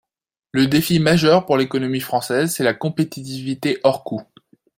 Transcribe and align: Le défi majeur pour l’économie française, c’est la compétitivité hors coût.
Le 0.51 0.65
défi 0.65 0.97
majeur 0.97 1.45
pour 1.45 1.57
l’économie 1.57 1.99
française, 1.99 2.55
c’est 2.55 2.63
la 2.63 2.73
compétitivité 2.73 3.77
hors 3.83 4.03
coût. 4.03 4.23